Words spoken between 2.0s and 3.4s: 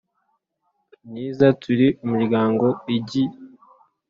umuryango igi